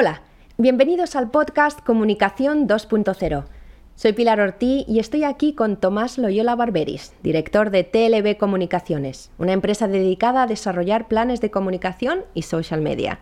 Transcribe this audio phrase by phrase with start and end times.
[0.00, 0.22] Hola,
[0.58, 3.44] bienvenidos al podcast Comunicación 2.0.
[3.96, 9.54] Soy Pilar Ortiz y estoy aquí con Tomás Loyola Barberis, director de TLB Comunicaciones, una
[9.54, 13.18] empresa dedicada a desarrollar planes de comunicación y social media.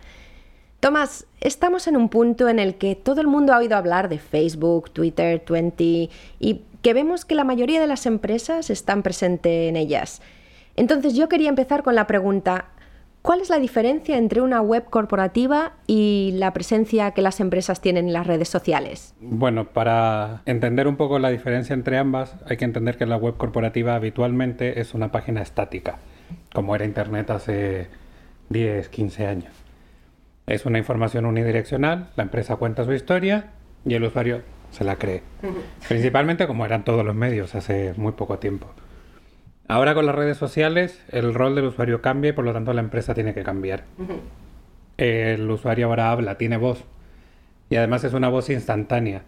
[0.81, 4.19] Tomás, estamos en un punto en el que todo el mundo ha oído hablar de
[4.19, 9.77] Facebook, Twitter, Twenty y que vemos que la mayoría de las empresas están presentes en
[9.77, 10.21] ellas.
[10.77, 12.67] Entonces yo quería empezar con la pregunta,
[13.27, 18.07] ¿cuál es la diferencia entre una web corporativa y la presencia que las empresas tienen
[18.07, 19.15] en las redes sociales?
[19.21, 23.37] Bueno, para entender un poco la diferencia entre ambas, hay que entender que la web
[23.37, 25.99] corporativa habitualmente es una página estática,
[26.55, 27.89] como era Internet hace
[28.51, 29.53] 10, 15 años.
[30.47, 33.47] Es una información unidireccional, la empresa cuenta su historia
[33.85, 35.25] y el usuario se la cree.
[35.89, 38.69] Principalmente como eran todos los medios hace muy poco tiempo.
[39.69, 42.81] Ahora con las redes sociales el rol del usuario cambia y por lo tanto la
[42.81, 43.85] empresa tiene que cambiar.
[44.97, 46.85] El usuario ahora habla, tiene voz
[47.69, 49.23] y además es una voz instantánea.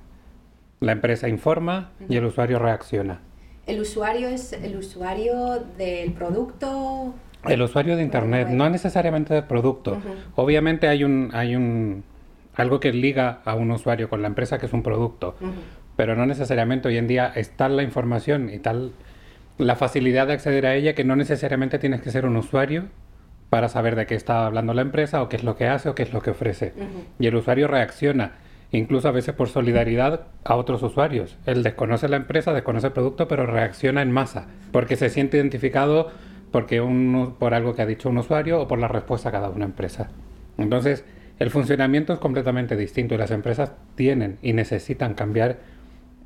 [0.80, 3.20] La empresa informa y el usuario reacciona.
[3.66, 7.14] ¿El usuario es el usuario del producto?
[7.44, 9.98] El usuario de Internet, no necesariamente del producto.
[10.36, 12.05] Obviamente hay un, hay un
[12.55, 15.36] algo que liga a un usuario con la empresa que es un producto,
[15.97, 18.92] pero no necesariamente hoy en día está la información y tal
[19.59, 22.84] la facilidad de acceder a ella que no necesariamente tienes que ser un usuario
[23.51, 25.95] para saber de qué está hablando la empresa o qué es lo que hace o
[25.95, 26.75] qué es lo que ofrece.
[27.19, 28.33] Y el usuario reacciona,
[28.73, 31.37] incluso a veces por solidaridad a otros usuarios.
[31.47, 36.11] Él desconoce la empresa, desconoce el producto, pero reacciona en masa, porque se siente identificado
[36.53, 39.41] porque un, por algo que ha dicho un usuario o por la respuesta que ha
[39.41, 40.09] dado una empresa.
[40.56, 41.05] Entonces,
[41.39, 45.59] el funcionamiento es completamente distinto y las empresas tienen y necesitan cambiar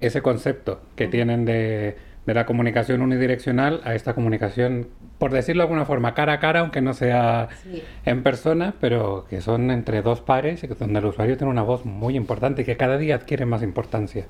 [0.01, 5.65] ese concepto que tienen de, de la comunicación unidireccional a esta comunicación, por decirlo de
[5.65, 7.49] alguna forma, cara a cara, aunque no sea
[8.05, 11.85] en persona, pero que son entre dos pares y donde el usuario tiene una voz
[11.85, 14.27] muy importante y que cada día adquiere más importancia.